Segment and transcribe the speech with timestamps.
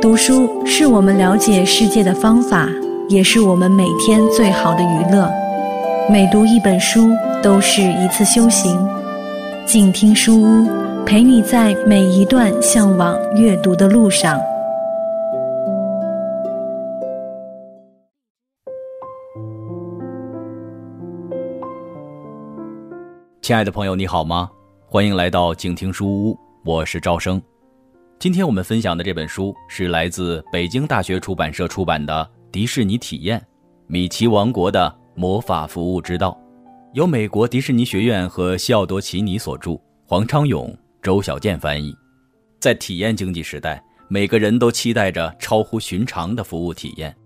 [0.00, 2.68] 读书是我们了解世界的方法，
[3.08, 5.30] 也是我们每天最好的娱乐。
[6.10, 7.10] 每读一本书，
[7.42, 8.78] 都是一次修行。
[9.66, 10.68] 静听书屋，
[11.04, 14.40] 陪你在每一段向往阅读的路上。
[23.42, 24.50] 亲爱的朋友，你好吗？
[24.86, 27.40] 欢迎来到静听书屋，我是赵生。
[28.18, 33.42] 今天我们分享的这本书是来自北京大学出版社出版的《迪士尼体验：
[33.86, 36.38] 米奇王国的魔法服务之道》，
[36.92, 41.96] 由美国迪士尼学院和西奥多·奇尼所著，黄昌勇、周小健翻译。
[42.60, 47.16] 在体验经济时代，每个人都期待着超乎寻常的服务体验，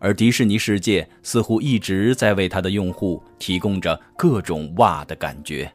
[0.00, 5.72] 而迪士尼世界似乎一直在为它的用户提供着各种哇的感觉。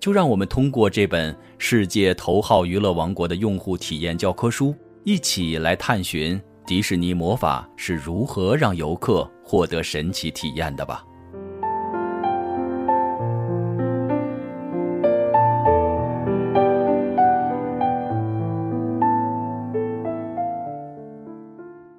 [0.00, 11.04] 就让我们通过这本世界头号娱乐王国的用户体验教科书，一起来探寻迪士尼魔法是如何让游客获得神奇体验的吧。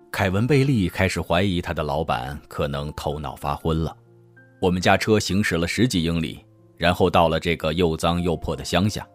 [0.10, 3.96] 凯文·贝利开始怀疑他的老板可能头脑发昏了。
[4.62, 6.44] 我们驾车行驶了十几英里。
[6.80, 9.06] 然后到了这个又脏又破的乡下，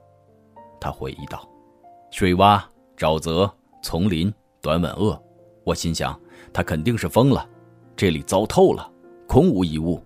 [0.79, 1.49] 他回忆道
[2.13, 2.63] ：“水洼、
[2.95, 3.51] 沼泽、
[3.83, 5.19] 丛林、短吻鳄。”
[5.65, 6.21] 我心想，
[6.53, 7.49] 他肯定是疯了。
[7.97, 8.87] 这里糟透了，
[9.27, 9.99] 空无一物，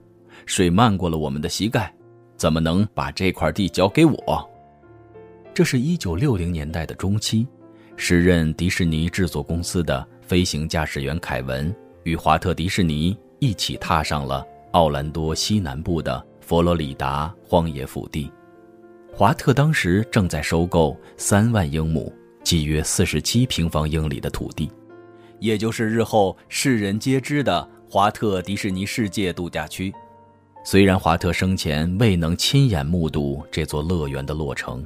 [0.47, 1.93] 水漫过了我们的膝盖，
[2.37, 4.51] 怎么能把这块地交给我？
[5.53, 7.45] 这是一九六零年代的中期，
[7.97, 16.25] 时任迪士尼制作公司的飞行驾驶员凯文与华特迪士尼一起踏上了奥兰多西南部的。
[16.49, 18.33] 佛罗里达荒野腹地，
[19.13, 22.11] 华特当时正在收购三万英亩
[22.43, 24.73] （即约四十七平方英里）的土地，
[25.41, 29.93] 也就是日后世人皆知的华特迪士尼世界度假区。
[30.65, 34.83] 虽然华特生前未能亲眼目睹这座乐园的落成，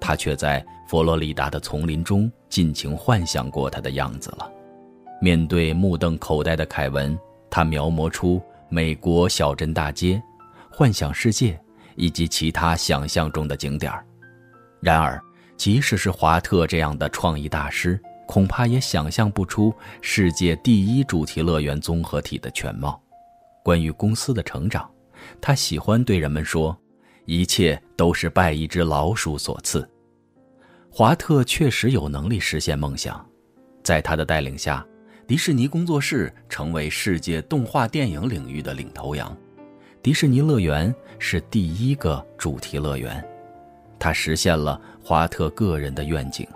[0.00, 4.50] 他却在佛罗里达的丛林中尽情幻想过它的样子了。
[5.22, 7.16] 面对目瞪口呆的凯文，
[7.48, 10.20] 他描摹出美国小镇大街。
[10.78, 11.60] 幻想世界
[11.96, 13.92] 以及其他想象中的景点，
[14.80, 15.20] 然而，
[15.56, 23.02] 即使是华特这样的创意大师，恐怕也想象不出世界第一主题乐园综合体的全貌。
[23.64, 24.88] 关于公司的成长，
[25.40, 26.78] 他喜欢对人们说
[27.26, 29.84] ：“一切都是拜一只老鼠所赐。”
[30.88, 33.28] 华特确实有能力实现梦想，
[33.82, 34.86] 在他的带领下，
[35.26, 39.36] 迪士尼工作室成为世界动画电影领域的领头羊。
[40.00, 43.22] 迪士尼乐园是第一个主题乐园，
[43.98, 46.46] 它实现了华特个人的愿景，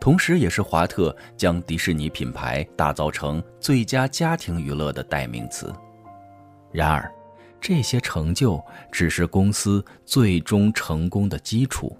[0.00, 5.72] 同时也是华特将迪士尼品牌打造成最佳家庭娱乐的代名词。
[6.72, 7.12] 然而，
[7.60, 11.94] 这些成就只是公司最终成功的基础。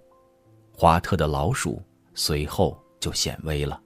[0.72, 1.82] 华特的老鼠
[2.14, 3.78] 随后就显微了。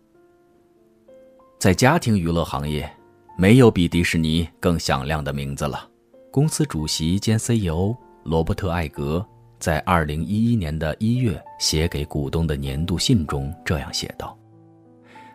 [1.58, 2.88] 在家庭娱乐行业，
[3.36, 5.88] 没有比迪士尼更响亮的名字了。
[6.34, 9.24] 公司主席兼 CEO 罗伯特·艾格
[9.60, 14.36] 在2011年的一月写给股东的年度信中这样写道：“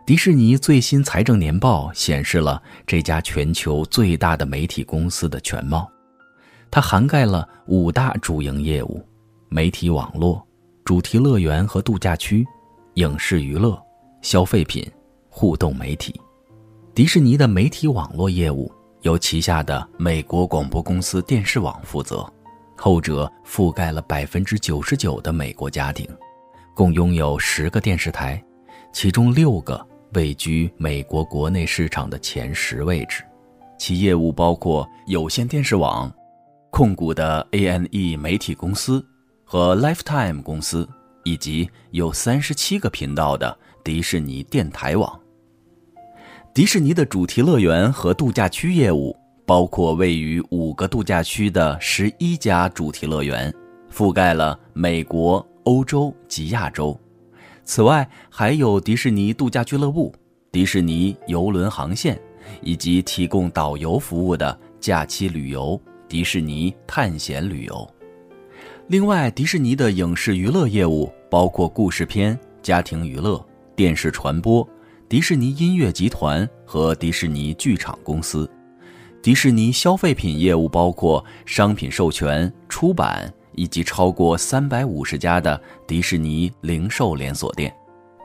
[0.05, 5.89] 迪士尼最新财政年报显示了这家全球最大的媒体公司的全貌，
[6.69, 9.01] 它涵盖了五大主营业务：
[9.47, 10.45] 媒体网络、
[10.83, 12.45] 主题乐园和度假区、
[12.95, 13.81] 影视娱乐、
[14.21, 14.85] 消费品、
[15.29, 16.19] 互动媒体。
[16.93, 18.69] 迪士尼的媒体网络业务。”
[19.01, 22.29] 由旗下的美国广播公司电视网负责，
[22.75, 26.07] 后者覆盖了百分之九十九的美国家庭，
[26.75, 28.43] 共拥有十个电视台，
[28.91, 33.23] 其中六个位居美国国内市场的前十位置。
[33.77, 36.13] 其业务包括有线电视网
[36.69, 39.03] 控股的 A&E 媒体公司
[39.45, 40.87] 和 Lifetime 公司，
[41.23, 45.17] 以及有三十七个频道的迪士尼电台网。
[46.51, 49.15] 迪士尼的主题乐园和度假区业务
[49.45, 53.53] 包括位于五个度假区的十一家主题乐园，
[53.91, 56.99] 覆盖了美国、欧洲及亚洲。
[57.63, 60.13] 此外，还有迪士尼度假俱乐部、
[60.51, 62.19] 迪士尼游轮航线，
[62.61, 67.89] 以及提供导游服务的假期旅游、迪士尼探险旅游。
[68.87, 73.43] 另外，迪士尼的影视娱乐业务包括故事片、家庭娱乐、
[73.75, 74.67] 电视传播。
[75.09, 78.47] 迪士尼音乐集团和迪士尼剧场公司，
[79.23, 87.73] 迪士尼消费品业务包括商品授权、出版以及超过三百五十家的迪士尼零售连锁店。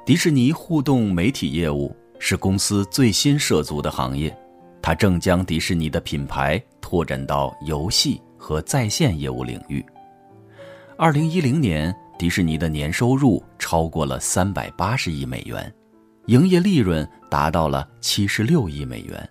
[0.04, 4.36] 迪士尼互动媒体业务是公司最新涉足的行业，
[4.82, 9.82] 它正将迪士尼的品牌拓展到游戏和在线业务领域。
[10.98, 15.74] 二零一零年，迪士尼的年收入超过了三百八十亿美元，
[16.26, 19.28] 营业利润达到了七十六亿美元。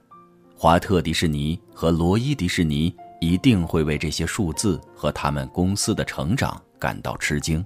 [0.56, 7.66] 华特迪士尼和罗伊迪士尼一定会为这些数字和他们公司的成长感到吃惊。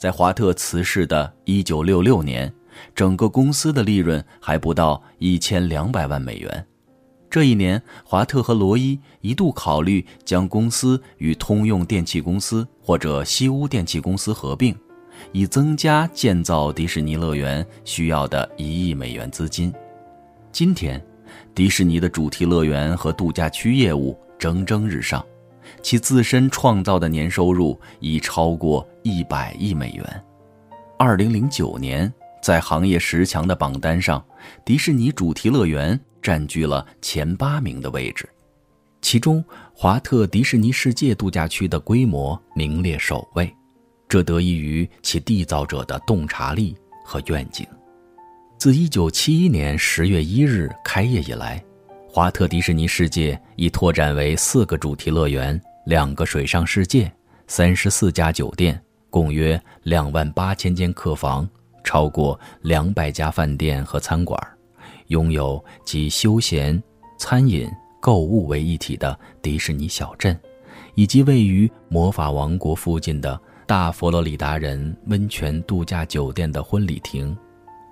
[0.00, 2.52] 在华特辞世的一九六六年，
[2.92, 6.66] 整个公司的利润还不到一千两百万美元。
[7.28, 14.76] 这一年，华特和罗伊一度考虑将公司与通用电气公司或者西屋电气公司合并，
[15.32, 19.72] 以增加建造迪士尼乐园需要的一亿美元资金。
[20.52, 21.02] 今天，
[21.54, 25.24] 迪士尼的主题乐园和度假区业务蒸蒸日上，
[25.82, 30.24] 其自身创造的年收入已超过一百亿美元。
[30.98, 32.12] 二零零九年，
[32.42, 34.24] 在行业十强的榜单上，
[34.64, 35.98] 迪士尼主题乐园。
[36.22, 38.28] 占据了前八名的位置，
[39.00, 39.42] 其中
[39.72, 43.50] 华特迪士尼世界度假区的规模名列首位，
[44.10, 47.64] 这得益于其缔造者的洞察力和愿景。
[48.58, 51.62] 自1971年10月1日开业以来，
[52.08, 57.10] 华特迪士尼世界已拓展为四个主题乐园、两个水上世界、
[57.46, 61.48] 三十四家酒店，共约两万八千间客房，
[61.84, 64.36] 超过两百家饭店和餐馆。
[65.06, 66.82] 拥有集休闲、
[67.16, 67.70] 餐饮、
[68.00, 70.36] 购物为一体的迪士尼小镇，
[70.96, 77.38] 以及位于魔法王国附近的大佛罗里达人温泉度假酒店的婚礼厅，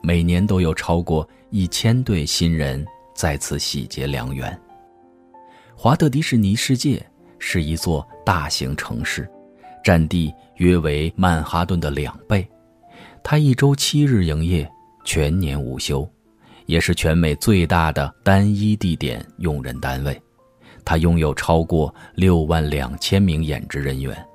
[0.02, 2.84] 每年都有超过一千对新人
[3.14, 4.60] 在此喜结良缘。
[5.76, 7.00] 华特迪士尼世界
[7.38, 9.30] 是一座大型城市，
[9.84, 12.44] 占地约为曼哈顿的两倍，
[13.22, 14.68] 它一周七日营业，
[15.04, 16.04] 全年无休。
[16.66, 20.20] 也是全美最大的单一地点用人单位，
[20.84, 24.26] 它拥有超过六万两千名演职人员，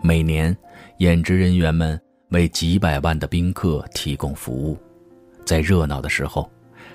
[0.00, 0.56] 每年，
[0.98, 2.00] 演职人员们
[2.30, 4.78] 为几百万的宾客提供服务，
[5.44, 6.50] 在热闹的时候，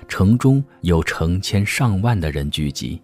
[0.08, 3.00] 城中有成千上万的人聚集。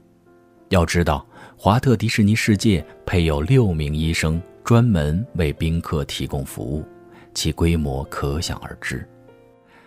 [0.70, 1.26] 要知道，
[1.56, 6.84] 华特迪士尼世界配有六名医生专门为宾客提供服务，
[7.34, 9.06] 其规模可想而知。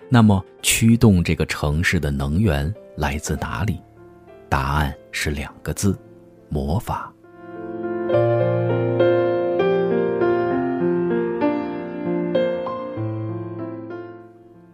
[0.09, 3.81] 那么，驱动这个城市的能源来自哪里？
[4.49, 5.97] 答案是两个字：
[6.49, 7.12] 魔法。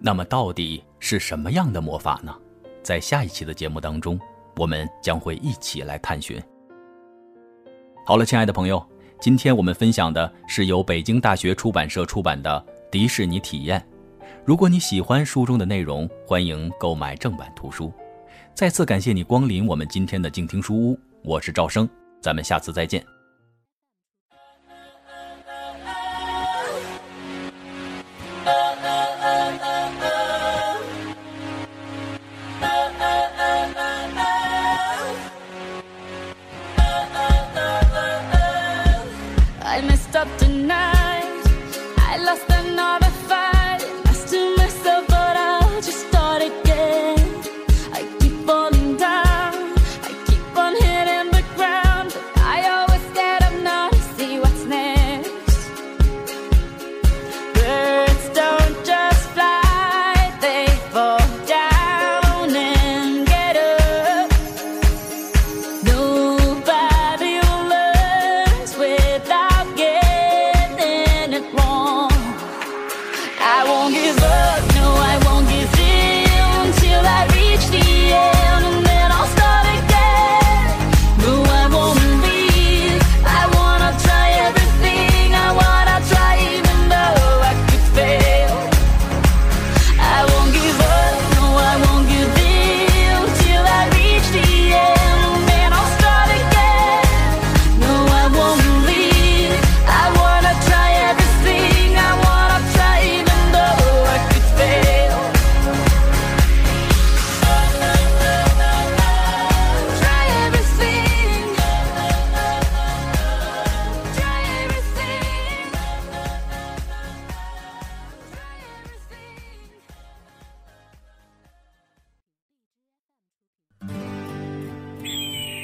[0.09, 2.35] 那么，到底是什么样的魔法呢？
[2.81, 4.19] 在下一期的节目当中，
[4.56, 6.41] 我们将会一起来探寻。
[8.07, 8.83] 好了，亲爱的朋友，
[9.21, 12.59] 今天我们分享的是由北京大学出版社出版的
[12.89, 13.79] 《迪士尼体验》。
[14.44, 17.94] 如果你喜欢书中的内容，欢迎购买正版图书。
[18.56, 21.88] 再次感谢你光临我们今天的静听书屋，我是赵生，
[22.19, 23.06] 咱们下次再见。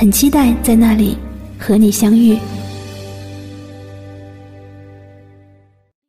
[0.00, 1.14] 很期待在那里
[1.58, 2.38] 和你相遇。